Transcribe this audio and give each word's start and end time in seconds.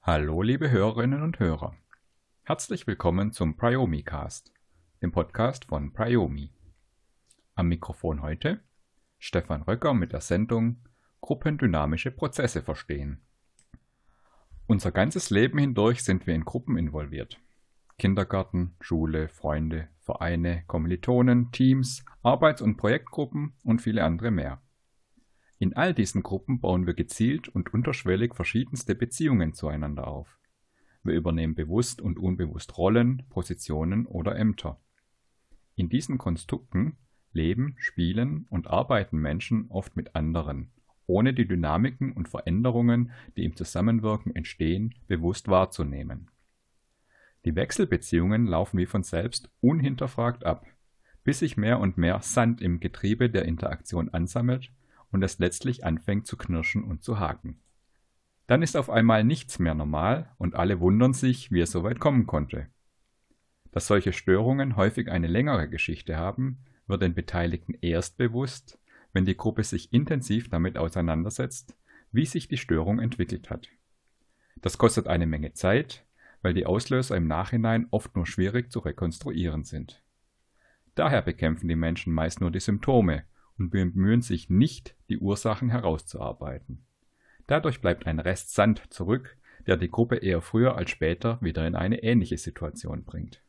Hallo 0.00 0.40
liebe 0.40 0.70
Hörerinnen 0.70 1.22
und 1.22 1.38
Hörer. 1.38 1.76
Herzlich 2.44 2.86
willkommen 2.86 3.32
zum 3.32 3.58
Priomi 3.58 4.02
Cast, 4.02 4.54
dem 5.02 5.12
Podcast 5.12 5.66
von 5.66 5.92
Priomi. 5.92 6.50
Am 7.56 7.68
Mikrofon 7.68 8.22
heute 8.22 8.62
Stefan 9.18 9.60
Röcker 9.60 9.92
mit 9.92 10.14
der 10.14 10.22
Sendung 10.22 10.78
Gruppendynamische 11.20 12.10
Prozesse 12.10 12.62
verstehen. 12.62 13.20
Unser 14.66 14.92
ganzes 14.92 15.28
Leben 15.28 15.58
hindurch 15.58 16.02
sind 16.02 16.26
wir 16.26 16.34
in 16.34 16.46
Gruppen 16.46 16.78
involviert. 16.78 17.38
Kindergarten, 17.98 18.76
Schule, 18.80 19.28
Freunde, 19.28 19.88
Vereine, 19.98 20.62
Kommilitonen, 20.68 21.50
Teams, 21.50 22.04
Arbeits- 22.22 22.62
und 22.62 22.76
Projektgruppen 22.76 23.54
und 23.64 23.82
viele 23.82 24.04
andere 24.04 24.30
mehr. 24.30 24.62
In 25.58 25.74
all 25.74 25.92
diesen 25.92 26.22
Gruppen 26.22 26.60
bauen 26.60 26.86
wir 26.86 26.94
gezielt 26.94 27.48
und 27.48 27.74
unterschwellig 27.74 28.36
verschiedenste 28.36 28.94
Beziehungen 28.94 29.52
zueinander 29.52 30.06
auf. 30.06 30.38
Wir 31.02 31.14
übernehmen 31.14 31.56
bewusst 31.56 32.00
und 32.00 32.18
unbewusst 32.20 32.78
Rollen, 32.78 33.24
Positionen 33.30 34.06
oder 34.06 34.36
Ämter. 34.36 34.80
In 35.74 35.88
diesen 35.88 36.18
Konstrukten 36.18 36.96
leben, 37.32 37.74
spielen 37.78 38.46
und 38.50 38.68
arbeiten 38.68 39.18
Menschen 39.18 39.66
oft 39.70 39.96
mit 39.96 40.14
anderen, 40.14 40.70
ohne 41.06 41.34
die 41.34 41.48
Dynamiken 41.48 42.12
und 42.12 42.28
Veränderungen, 42.28 43.10
die 43.36 43.44
im 43.44 43.56
Zusammenwirken 43.56 44.36
entstehen, 44.36 44.94
bewusst 45.08 45.48
wahrzunehmen. 45.48 46.30
Die 47.48 47.56
Wechselbeziehungen 47.56 48.46
laufen 48.46 48.76
wie 48.76 48.84
von 48.84 49.02
selbst 49.02 49.48
unhinterfragt 49.62 50.44
ab, 50.44 50.66
bis 51.24 51.38
sich 51.38 51.56
mehr 51.56 51.80
und 51.80 51.96
mehr 51.96 52.20
Sand 52.20 52.60
im 52.60 52.78
Getriebe 52.78 53.30
der 53.30 53.46
Interaktion 53.46 54.10
ansammelt 54.10 54.70
und 55.12 55.22
es 55.22 55.38
letztlich 55.38 55.82
anfängt 55.82 56.26
zu 56.26 56.36
knirschen 56.36 56.84
und 56.84 57.02
zu 57.02 57.18
haken. 57.18 57.58
Dann 58.48 58.60
ist 58.60 58.76
auf 58.76 58.90
einmal 58.90 59.24
nichts 59.24 59.58
mehr 59.58 59.74
normal 59.74 60.30
und 60.36 60.56
alle 60.56 60.78
wundern 60.78 61.14
sich, 61.14 61.50
wie 61.50 61.60
es 61.60 61.70
so 61.70 61.84
weit 61.84 62.00
kommen 62.00 62.26
konnte. 62.26 62.66
Dass 63.70 63.86
solche 63.86 64.12
Störungen 64.12 64.76
häufig 64.76 65.10
eine 65.10 65.26
längere 65.26 65.70
Geschichte 65.70 66.18
haben, 66.18 66.58
wird 66.86 67.00
den 67.00 67.14
Beteiligten 67.14 67.72
erst 67.80 68.18
bewusst, 68.18 68.78
wenn 69.14 69.24
die 69.24 69.38
Gruppe 69.38 69.64
sich 69.64 69.90
intensiv 69.90 70.50
damit 70.50 70.76
auseinandersetzt, 70.76 71.78
wie 72.12 72.26
sich 72.26 72.46
die 72.46 72.58
Störung 72.58 72.98
entwickelt 72.98 73.48
hat. 73.48 73.70
Das 74.56 74.76
kostet 74.76 75.06
eine 75.06 75.26
Menge 75.26 75.54
Zeit, 75.54 76.04
weil 76.42 76.54
die 76.54 76.66
Auslöser 76.66 77.16
im 77.16 77.26
Nachhinein 77.26 77.86
oft 77.90 78.14
nur 78.16 78.26
schwierig 78.26 78.70
zu 78.70 78.80
rekonstruieren 78.80 79.64
sind. 79.64 80.02
Daher 80.94 81.22
bekämpfen 81.22 81.68
die 81.68 81.76
Menschen 81.76 82.12
meist 82.12 82.40
nur 82.40 82.50
die 82.50 82.60
Symptome 82.60 83.24
und 83.58 83.70
bemühen 83.70 84.22
sich 84.22 84.50
nicht, 84.50 84.96
die 85.08 85.18
Ursachen 85.18 85.70
herauszuarbeiten. 85.70 86.84
Dadurch 87.46 87.80
bleibt 87.80 88.06
ein 88.06 88.20
Rest 88.20 88.54
Sand 88.54 88.82
zurück, 88.90 89.36
der 89.66 89.76
die 89.76 89.90
Gruppe 89.90 90.16
eher 90.16 90.40
früher 90.40 90.76
als 90.76 90.90
später 90.90 91.38
wieder 91.40 91.66
in 91.66 91.74
eine 91.74 92.02
ähnliche 92.02 92.38
Situation 92.38 93.04
bringt. 93.04 93.42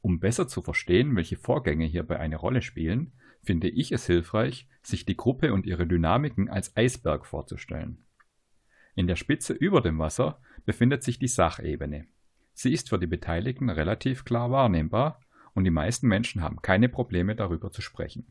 Um 0.00 0.18
besser 0.18 0.48
zu 0.48 0.62
verstehen, 0.62 1.14
welche 1.16 1.36
Vorgänge 1.36 1.84
hierbei 1.84 2.18
eine 2.18 2.36
Rolle 2.36 2.62
spielen, 2.62 3.12
finde 3.42 3.68
ich 3.68 3.92
es 3.92 4.06
hilfreich, 4.06 4.68
sich 4.82 5.04
die 5.04 5.16
Gruppe 5.16 5.52
und 5.52 5.66
ihre 5.66 5.86
Dynamiken 5.86 6.48
als 6.48 6.76
Eisberg 6.76 7.26
vorzustellen. 7.26 8.04
In 8.94 9.06
der 9.06 9.16
Spitze 9.16 9.52
über 9.52 9.80
dem 9.80 9.98
Wasser 9.98 10.40
befindet 10.64 11.02
sich 11.02 11.18
die 11.18 11.28
Sachebene. 11.28 12.06
Sie 12.52 12.72
ist 12.72 12.88
für 12.88 12.98
die 12.98 13.06
Beteiligten 13.06 13.70
relativ 13.70 14.24
klar 14.24 14.50
wahrnehmbar 14.50 15.20
und 15.54 15.64
die 15.64 15.70
meisten 15.70 16.08
Menschen 16.08 16.42
haben 16.42 16.62
keine 16.62 16.88
Probleme 16.88 17.34
darüber 17.34 17.72
zu 17.72 17.82
sprechen. 17.82 18.26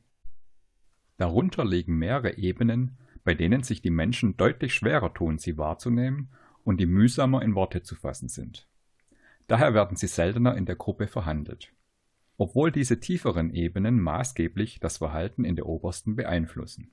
Darunter 1.18 1.66
liegen 1.66 1.98
mehrere 1.98 2.38
Ebenen, 2.38 2.98
bei 3.24 3.34
denen 3.34 3.64
sich 3.64 3.82
die 3.82 3.90
Menschen 3.90 4.38
deutlich 4.38 4.74
schwerer 4.74 5.14
tun, 5.14 5.38
sie 5.38 5.58
wahrzunehmen 5.58 6.30
und 6.64 6.80
die 6.80 6.86
mühsamer 6.86 7.42
in 7.42 7.56
Worte 7.56 7.84
zu 7.84 7.96
fassen 7.96 8.30
sind. 8.30 8.68
Daher 9.48 9.74
werden 9.74 9.98
sie 9.98 10.08
seltener 10.08 10.56
in 10.56 10.66
der 10.66 10.76
Gruppe 10.76 11.08
verhandelt. 11.08 11.74
Obwohl 12.38 12.72
diese 12.72 13.00
tieferen 13.00 13.54
Ebenen 13.54 14.00
maßgeblich 14.00 14.80
das 14.80 15.00
Verhalten 15.00 15.44
in 15.44 15.56
der 15.56 15.66
obersten 15.66 16.16
beeinflussen. 16.16 16.92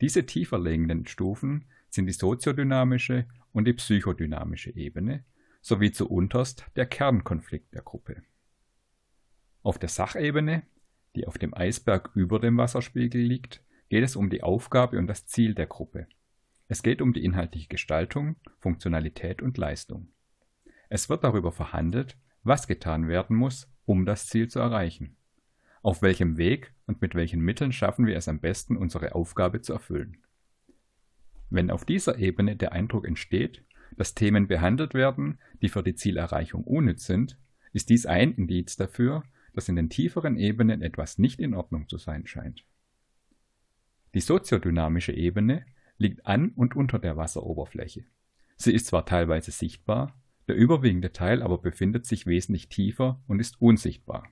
Diese 0.00 0.24
tiefer 0.24 0.58
liegenden 0.58 1.06
Stufen 1.06 1.64
sind 1.90 2.06
die 2.06 2.12
soziodynamische 2.12 3.26
und 3.52 3.66
die 3.66 3.72
psychodynamische 3.72 4.74
Ebene 4.74 5.24
sowie 5.60 5.92
zu 5.92 6.08
unterst 6.08 6.66
der 6.76 6.86
Kernkonflikt 6.86 7.74
der 7.74 7.82
Gruppe. 7.82 8.22
Auf 9.62 9.78
der 9.78 9.88
Sachebene 9.88 10.62
die 11.18 11.26
auf 11.26 11.38
dem 11.38 11.54
Eisberg 11.54 12.10
über 12.14 12.38
dem 12.38 12.56
Wasserspiegel 12.56 13.20
liegt, 13.20 13.62
geht 13.88 14.04
es 14.04 14.16
um 14.16 14.30
die 14.30 14.42
Aufgabe 14.42 14.98
und 14.98 15.06
das 15.06 15.26
Ziel 15.26 15.54
der 15.54 15.66
Gruppe. 15.66 16.06
Es 16.68 16.82
geht 16.82 17.00
um 17.00 17.12
die 17.12 17.24
inhaltliche 17.24 17.68
Gestaltung, 17.68 18.36
Funktionalität 18.60 19.42
und 19.42 19.56
Leistung. 19.56 20.08
Es 20.88 21.08
wird 21.08 21.24
darüber 21.24 21.50
verhandelt, 21.50 22.16
was 22.42 22.68
getan 22.68 23.08
werden 23.08 23.36
muss, 23.36 23.68
um 23.84 24.06
das 24.06 24.26
Ziel 24.28 24.48
zu 24.48 24.60
erreichen. 24.60 25.16
Auf 25.82 26.02
welchem 26.02 26.36
Weg 26.36 26.74
und 26.86 27.00
mit 27.00 27.14
welchen 27.14 27.40
Mitteln 27.40 27.72
schaffen 27.72 28.06
wir 28.06 28.16
es 28.16 28.28
am 28.28 28.40
besten, 28.40 28.76
unsere 28.76 29.14
Aufgabe 29.14 29.60
zu 29.60 29.72
erfüllen. 29.72 30.18
Wenn 31.50 31.70
auf 31.70 31.84
dieser 31.84 32.18
Ebene 32.18 32.56
der 32.56 32.72
Eindruck 32.72 33.06
entsteht, 33.06 33.64
dass 33.96 34.14
Themen 34.14 34.48
behandelt 34.48 34.94
werden, 34.94 35.38
die 35.62 35.68
für 35.68 35.82
die 35.82 35.94
Zielerreichung 35.94 36.64
unnütz 36.64 37.06
sind, 37.06 37.38
ist 37.72 37.90
dies 37.90 38.06
ein 38.06 38.32
Indiz 38.34 38.76
dafür, 38.76 39.24
dass 39.54 39.68
in 39.68 39.76
den 39.76 39.90
tieferen 39.90 40.36
Ebenen 40.36 40.82
etwas 40.82 41.18
nicht 41.18 41.40
in 41.40 41.54
Ordnung 41.54 41.88
zu 41.88 41.98
sein 41.98 42.26
scheint. 42.26 42.64
Die 44.14 44.20
soziodynamische 44.20 45.12
Ebene 45.12 45.64
liegt 45.96 46.26
an 46.26 46.50
und 46.50 46.76
unter 46.76 46.98
der 46.98 47.16
Wasseroberfläche. 47.16 48.04
Sie 48.56 48.72
ist 48.72 48.86
zwar 48.86 49.04
teilweise 49.04 49.50
sichtbar, 49.50 50.20
der 50.48 50.56
überwiegende 50.56 51.12
Teil 51.12 51.42
aber 51.42 51.58
befindet 51.58 52.06
sich 52.06 52.26
wesentlich 52.26 52.68
tiefer 52.68 53.22
und 53.26 53.40
ist 53.40 53.60
unsichtbar. 53.60 54.28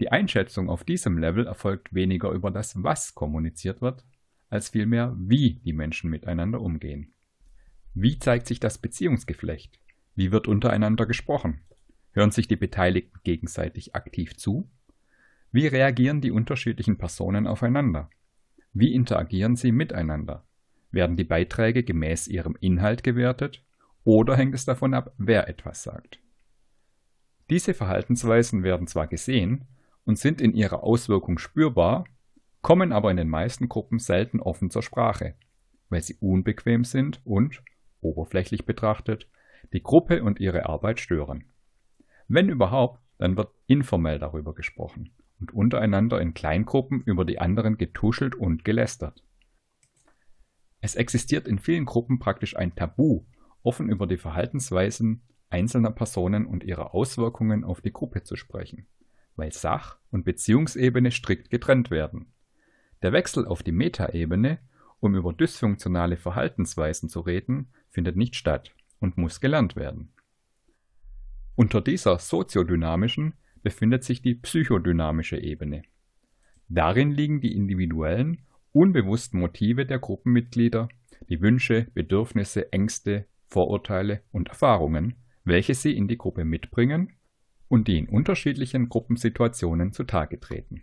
Die 0.00 0.12
Einschätzung 0.12 0.68
auf 0.68 0.84
diesem 0.84 1.18
Level 1.18 1.46
erfolgt 1.46 1.94
weniger 1.94 2.30
über 2.30 2.50
das, 2.50 2.82
was 2.82 3.14
kommuniziert 3.14 3.80
wird, 3.80 4.04
als 4.48 4.70
vielmehr, 4.70 5.14
wie 5.18 5.60
die 5.64 5.72
Menschen 5.72 6.10
miteinander 6.10 6.60
umgehen. 6.60 7.12
Wie 7.94 8.18
zeigt 8.18 8.46
sich 8.46 8.60
das 8.60 8.78
Beziehungsgeflecht? 8.78 9.80
Wie 10.14 10.32
wird 10.32 10.48
untereinander 10.48 11.06
gesprochen? 11.06 11.60
Hören 12.12 12.30
sich 12.30 12.48
die 12.48 12.56
Beteiligten 12.56 13.18
gegenseitig 13.24 13.94
aktiv 13.94 14.36
zu? 14.36 14.70
Wie 15.52 15.66
reagieren 15.66 16.20
die 16.20 16.30
unterschiedlichen 16.30 16.98
Personen 16.98 17.46
aufeinander? 17.46 18.10
Wie 18.72 18.94
interagieren 18.94 19.56
sie 19.56 19.72
miteinander? 19.72 20.46
Werden 20.90 21.16
die 21.16 21.24
Beiträge 21.24 21.82
gemäß 21.82 22.28
ihrem 22.28 22.56
Inhalt 22.60 23.02
gewertet 23.02 23.64
oder 24.04 24.36
hängt 24.36 24.54
es 24.54 24.64
davon 24.64 24.94
ab, 24.94 25.14
wer 25.18 25.48
etwas 25.48 25.82
sagt? 25.82 26.20
Diese 27.50 27.74
Verhaltensweisen 27.74 28.62
werden 28.62 28.86
zwar 28.86 29.06
gesehen 29.06 29.66
und 30.04 30.18
sind 30.18 30.40
in 30.40 30.52
ihrer 30.52 30.82
Auswirkung 30.82 31.38
spürbar, 31.38 32.04
kommen 32.62 32.92
aber 32.92 33.10
in 33.10 33.16
den 33.16 33.28
meisten 33.28 33.68
Gruppen 33.68 33.98
selten 33.98 34.40
offen 34.40 34.70
zur 34.70 34.82
Sprache, 34.82 35.34
weil 35.88 36.02
sie 36.02 36.16
unbequem 36.20 36.84
sind 36.84 37.20
und, 37.24 37.62
oberflächlich 38.00 38.66
betrachtet, 38.66 39.28
die 39.72 39.82
Gruppe 39.82 40.22
und 40.22 40.40
ihre 40.40 40.66
Arbeit 40.66 41.00
stören. 41.00 41.44
Wenn 42.28 42.48
überhaupt, 42.48 43.00
dann 43.18 43.36
wird 43.36 43.50
informell 43.66 44.18
darüber 44.18 44.54
gesprochen 44.54 45.10
und 45.40 45.52
untereinander 45.52 46.20
in 46.20 46.34
Kleingruppen 46.34 47.02
über 47.02 47.24
die 47.24 47.38
anderen 47.38 47.78
getuschelt 47.78 48.34
und 48.34 48.64
gelästert. 48.64 49.24
Es 50.80 50.94
existiert 50.94 51.48
in 51.48 51.58
vielen 51.58 51.84
Gruppen 51.84 52.18
praktisch 52.18 52.56
ein 52.56 52.74
Tabu, 52.74 53.24
offen 53.62 53.88
über 53.88 54.06
die 54.06 54.18
Verhaltensweisen 54.18 55.22
einzelner 55.50 55.90
Personen 55.90 56.46
und 56.46 56.62
ihre 56.62 56.92
Auswirkungen 56.94 57.64
auf 57.64 57.80
die 57.80 57.92
Gruppe 57.92 58.22
zu 58.22 58.36
sprechen, 58.36 58.86
weil 59.34 59.52
Sach- 59.52 59.98
und 60.10 60.24
Beziehungsebene 60.24 61.10
strikt 61.10 61.50
getrennt 61.50 61.90
werden. 61.90 62.32
Der 63.02 63.12
Wechsel 63.12 63.46
auf 63.46 63.62
die 63.62 63.72
Metaebene, 63.72 64.58
um 65.00 65.14
über 65.14 65.32
dysfunktionale 65.32 66.16
Verhaltensweisen 66.16 67.08
zu 67.08 67.20
reden, 67.20 67.68
findet 67.88 68.16
nicht 68.16 68.34
statt 68.34 68.72
und 68.98 69.16
muss 69.16 69.40
gelernt 69.40 69.76
werden. 69.76 70.12
Unter 71.54 71.80
dieser 71.80 72.18
soziodynamischen 72.18 73.34
befindet 73.62 74.04
sich 74.04 74.22
die 74.22 74.34
psychodynamische 74.34 75.38
Ebene. 75.38 75.82
Darin 76.68 77.10
liegen 77.10 77.40
die 77.40 77.54
individuellen, 77.54 78.42
unbewussten 78.72 79.40
Motive 79.40 79.86
der 79.86 79.98
Gruppenmitglieder, 79.98 80.88
die 81.28 81.40
Wünsche, 81.40 81.88
Bedürfnisse, 81.94 82.72
Ängste, 82.72 83.26
Vorurteile 83.46 84.22
und 84.30 84.48
Erfahrungen, 84.48 85.16
welche 85.44 85.74
sie 85.74 85.96
in 85.96 86.08
die 86.08 86.18
Gruppe 86.18 86.44
mitbringen 86.44 87.14
und 87.68 87.88
die 87.88 87.98
in 87.98 88.08
unterschiedlichen 88.08 88.88
Gruppensituationen 88.88 89.92
zutage 89.92 90.38
treten. 90.38 90.82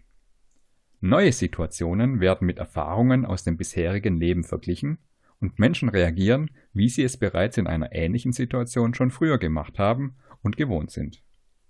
Neue 1.06 1.34
Situationen 1.34 2.20
werden 2.20 2.48
mit 2.48 2.58
Erfahrungen 2.58 3.28
aus 3.28 3.44
dem 3.44 3.58
bisherigen 3.58 4.20
Leben 4.20 4.44
verglichen 4.44 4.98
und 5.40 5.60
Menschen 5.60 5.88
reagieren, 5.88 6.50
wie 6.74 6.90
sie 6.90 7.04
es 7.04 7.16
bereits 7.16 7.60
in 7.60 7.68
einer 7.68 7.92
ähnlichen 7.92 8.32
Situation 8.32 8.96
schon 8.96 9.12
früher 9.12 9.38
gemacht 9.38 9.78
haben 9.78 10.16
und 10.42 10.58
gewohnt 10.58 10.90
sind, 10.90 11.22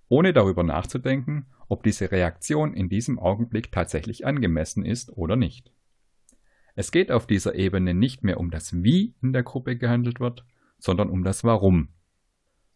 ohne 0.07 0.31
darüber 0.31 0.63
nachzudenken, 0.63 1.47
ob 1.67 1.83
diese 1.83 2.13
Reaktion 2.13 2.73
in 2.73 2.87
diesem 2.87 3.19
Augenblick 3.19 3.73
tatsächlich 3.73 4.25
angemessen 4.25 4.85
ist 4.85 5.11
oder 5.17 5.35
nicht. 5.35 5.69
Es 6.75 6.93
geht 6.93 7.11
auf 7.11 7.27
dieser 7.27 7.55
Ebene 7.55 7.93
nicht 7.93 8.23
mehr 8.23 8.39
um 8.39 8.51
das 8.51 8.83
Wie 8.83 9.15
in 9.21 9.33
der 9.33 9.43
Gruppe 9.43 9.75
gehandelt 9.75 10.21
wird, 10.21 10.45
sondern 10.77 11.09
um 11.09 11.25
das 11.25 11.43
Warum. 11.43 11.89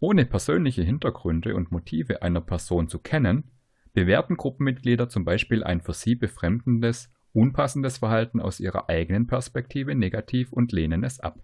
Ohne 0.01 0.25
persönliche 0.25 0.83
Hintergründe 0.83 1.55
und 1.55 1.71
Motive 1.71 2.21
einer 2.21 2.41
Person 2.41 2.89
zu 2.89 2.99
kennen, 2.99 3.49
bewerten 3.93 4.37
Gruppenmitglieder 4.37 5.09
zum 5.09 5.25
Beispiel 5.25 5.63
ein 5.63 5.81
für 5.81 5.93
sie 5.93 6.15
befremdendes, 6.15 7.11
unpassendes 7.33 7.99
Verhalten 7.99 8.39
aus 8.39 8.59
ihrer 8.59 8.89
eigenen 8.89 9.27
Perspektive 9.27 9.95
negativ 9.95 10.51
und 10.51 10.71
lehnen 10.71 11.03
es 11.03 11.19
ab. 11.19 11.43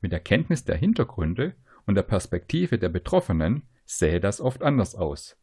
Mit 0.00 0.12
der 0.12 0.20
Kenntnis 0.20 0.64
der 0.64 0.76
Hintergründe 0.76 1.54
und 1.86 1.94
der 1.94 2.02
Perspektive 2.02 2.78
der 2.78 2.88
Betroffenen 2.88 3.62
sähe 3.84 4.20
das 4.20 4.40
oft 4.40 4.62
anders 4.62 4.94
aus, 4.94 5.36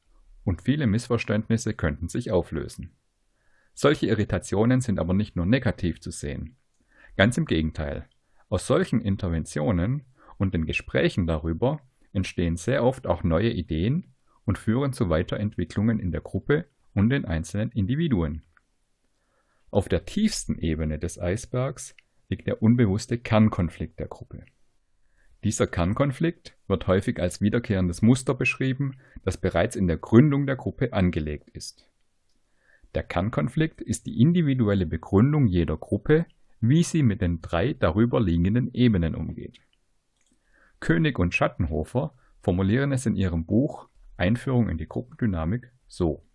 und 0.43 0.61
viele 0.61 0.87
Missverständnisse 0.87 1.73
könnten 1.73 2.09
sich 2.09 2.31
auflösen. 2.31 2.91
Solche 3.73 4.07
Irritationen 4.07 4.81
sind 4.81 4.99
aber 4.99 5.13
nicht 5.13 5.35
nur 5.35 5.45
negativ 5.45 5.99
zu 5.99 6.11
sehen. 6.11 6.57
Ganz 7.15 7.37
im 7.37 7.45
Gegenteil. 7.45 8.07
Aus 8.49 8.67
solchen 8.67 9.01
Interventionen 9.01 10.03
und 10.37 10.53
den 10.53 10.65
Gesprächen 10.65 11.25
darüber 11.25 11.79
entstehen 12.11 12.55
sehr 12.55 12.83
oft 12.83 13.07
auch 13.07 13.23
neue 13.23 13.49
Ideen 13.49 14.12
und 14.45 14.57
führen 14.57 14.93
zu 14.93 15.09
Weiterentwicklungen 15.09 15.99
in 15.99 16.11
der 16.11 16.21
Gruppe 16.21 16.65
und 16.93 17.09
den 17.09 17.25
einzelnen 17.25 17.71
Individuen. 17.71 18.43
Auf 19.71 19.89
der 19.89 20.05
tiefsten 20.05 20.57
Ebene 20.57 20.99
des 20.99 21.19
Eisbergs 21.19 21.95
liegt 22.29 22.47
der 22.47 22.61
unbewusste 22.61 23.17
Kernkonflikt 23.17 23.99
der 23.99 24.07
Gruppe. 24.07 24.45
Dieser 25.43 25.67
Kernkonflikt 25.67 26.55
wird 26.67 26.87
häufig 26.87 27.19
als 27.19 27.41
wiederkehrendes 27.41 28.01
Muster 28.01 28.33
beschrieben, 28.33 28.97
das 29.25 29.37
bereits 29.37 29.75
in 29.75 29.87
der 29.87 29.97
Gründung 29.97 30.45
der 30.45 30.55
Gruppe 30.55 30.93
angelegt 30.93 31.49
ist. 31.49 31.89
Der 32.95 33.03
Kernkonflikt 33.03 33.81
ist 33.81 34.05
die 34.05 34.21
individuelle 34.21 34.85
Begründung 34.85 35.47
jeder 35.47 35.77
Gruppe, 35.77 36.25
wie 36.61 36.83
sie 36.83 37.03
mit 37.03 37.21
den 37.21 37.41
drei 37.41 37.73
darüber 37.73 38.21
liegenden 38.21 38.73
Ebenen 38.73 39.15
umgeht. 39.15 39.59
König 40.79 41.19
und 41.19 41.33
Schattenhofer 41.33 42.13
formulieren 42.41 42.91
es 42.91 43.05
in 43.05 43.15
ihrem 43.15 43.45
Buch 43.45 43.89
Einführung 44.17 44.69
in 44.69 44.77
die 44.77 44.87
Gruppendynamik 44.87 45.71
so. 45.87 46.25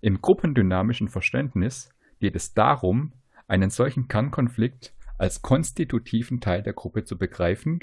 Im 0.00 0.20
gruppendynamischen 0.20 1.08
Verständnis 1.08 1.90
geht 2.20 2.36
es 2.36 2.54
darum, 2.54 3.12
einen 3.46 3.70
solchen 3.70 4.08
Kernkonflikt 4.08 4.94
als 5.18 5.42
konstitutiven 5.42 6.40
Teil 6.40 6.62
der 6.62 6.72
Gruppe 6.72 7.04
zu 7.04 7.16
begreifen 7.16 7.80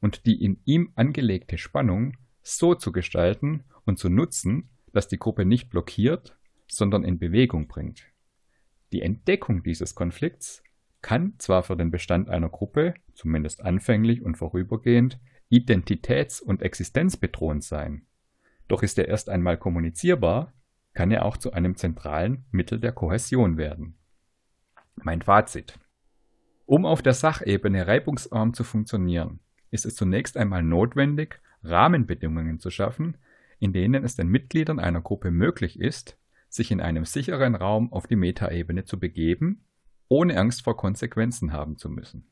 und 0.00 0.26
die 0.26 0.42
in 0.42 0.60
ihm 0.64 0.92
angelegte 0.94 1.58
Spannung 1.58 2.16
so 2.42 2.74
zu 2.74 2.92
gestalten 2.92 3.64
und 3.84 3.98
zu 3.98 4.08
nutzen, 4.08 4.68
dass 4.92 5.08
die 5.08 5.18
Gruppe 5.18 5.44
nicht 5.44 5.70
blockiert, 5.70 6.36
sondern 6.68 7.04
in 7.04 7.18
Bewegung 7.18 7.68
bringt. 7.68 8.04
Die 8.92 9.02
Entdeckung 9.02 9.62
dieses 9.62 9.94
Konflikts 9.94 10.62
kann 11.02 11.34
zwar 11.38 11.62
für 11.62 11.76
den 11.76 11.90
Bestand 11.90 12.28
einer 12.28 12.48
Gruppe, 12.48 12.94
zumindest 13.14 13.62
anfänglich 13.62 14.22
und 14.22 14.36
vorübergehend, 14.36 15.18
identitäts- 15.50 16.42
und 16.42 16.62
existenzbedrohend 16.62 17.62
sein. 17.64 18.06
Doch 18.68 18.82
ist 18.82 18.98
er 18.98 19.08
erst 19.08 19.28
einmal 19.28 19.56
kommunizierbar, 19.56 20.52
kann 20.92 21.10
er 21.10 21.24
auch 21.24 21.36
zu 21.36 21.52
einem 21.52 21.76
zentralen 21.76 22.44
Mittel 22.50 22.80
der 22.80 22.92
Kohäsion 22.92 23.56
werden. 23.56 23.96
Mein 24.96 25.22
Fazit. 25.22 25.78
Um 26.66 26.86
auf 26.86 27.02
der 27.02 27.14
Sachebene 27.14 27.86
reibungsarm 27.86 28.54
zu 28.54 28.64
funktionieren, 28.64 29.40
ist 29.70 29.84
es 29.84 29.96
zunächst 29.96 30.36
einmal 30.36 30.62
notwendig, 30.62 31.40
Rahmenbedingungen 31.62 32.60
zu 32.60 32.70
schaffen, 32.70 33.16
in 33.58 33.72
denen 33.72 34.04
es 34.04 34.16
den 34.16 34.28
Mitgliedern 34.28 34.78
einer 34.78 35.00
Gruppe 35.00 35.30
möglich 35.30 35.78
ist, 35.78 36.18
sich 36.48 36.70
in 36.70 36.80
einem 36.80 37.04
sicheren 37.04 37.54
Raum 37.54 37.92
auf 37.92 38.06
die 38.06 38.16
Metaebene 38.16 38.84
zu 38.84 38.98
begeben 38.98 39.64
ohne 40.08 40.38
Angst 40.38 40.62
vor 40.62 40.76
Konsequenzen 40.76 41.52
haben 41.52 41.76
zu 41.76 41.88
müssen. 41.88 42.30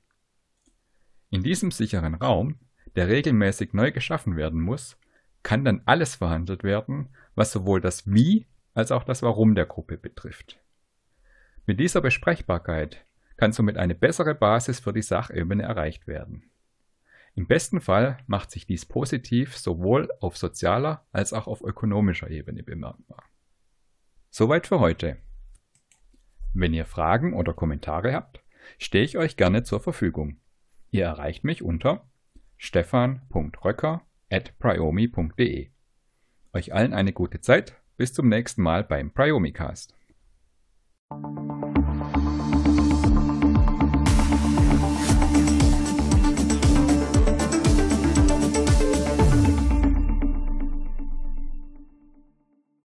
In 1.30 1.42
diesem 1.42 1.70
sicheren 1.70 2.14
Raum, 2.14 2.58
der 2.94 3.08
regelmäßig 3.08 3.72
neu 3.72 3.90
geschaffen 3.90 4.36
werden 4.36 4.60
muss, 4.60 4.98
kann 5.42 5.64
dann 5.64 5.82
alles 5.86 6.16
verhandelt 6.16 6.64
werden, 6.64 7.08
was 7.34 7.52
sowohl 7.52 7.80
das 7.80 8.10
Wie 8.10 8.46
als 8.74 8.92
auch 8.92 9.04
das 9.04 9.22
Warum 9.22 9.54
der 9.54 9.66
Gruppe 9.66 9.96
betrifft. 9.96 10.60
Mit 11.66 11.78
dieser 11.78 12.00
Besprechbarkeit 12.00 13.04
kann 13.36 13.52
somit 13.52 13.76
eine 13.76 13.94
bessere 13.94 14.34
Basis 14.34 14.80
für 14.80 14.92
die 14.92 15.02
Sachebene 15.02 15.62
erreicht 15.62 16.06
werden. 16.06 16.50
Im 17.34 17.46
besten 17.46 17.80
Fall 17.80 18.18
macht 18.26 18.50
sich 18.50 18.66
dies 18.66 18.84
positiv 18.84 19.56
sowohl 19.56 20.10
auf 20.20 20.36
sozialer 20.36 21.06
als 21.12 21.32
auch 21.32 21.46
auf 21.46 21.62
ökonomischer 21.62 22.28
Ebene 22.30 22.62
bemerkbar. 22.62 23.24
Soweit 24.30 24.66
für 24.66 24.80
heute. 24.80 25.16
Wenn 26.52 26.74
ihr 26.74 26.84
Fragen 26.84 27.32
oder 27.32 27.54
Kommentare 27.54 28.12
habt, 28.12 28.42
stehe 28.78 29.04
ich 29.04 29.16
euch 29.16 29.36
gerne 29.36 29.62
zur 29.62 29.80
Verfügung. 29.80 30.40
Ihr 30.90 31.04
erreicht 31.04 31.44
mich 31.44 31.62
unter 31.62 32.06
stefan.röcker@priomi.de. 34.32 35.70
Euch 36.54 36.74
allen 36.74 36.94
eine 36.94 37.12
gute 37.12 37.40
Zeit. 37.40 37.74
Bis 37.96 38.14
zum 38.14 38.28
nächsten 38.28 38.62
Mal 38.62 38.84
beim 38.84 39.12
Priomicast. 39.12 39.94
Cast. 41.10 41.71